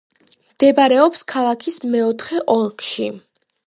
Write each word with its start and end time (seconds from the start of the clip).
მდებარეობს 0.53 1.23
ქალაქის 1.33 1.79
მეოთხე 1.95 2.45
ოლქში. 2.59 3.11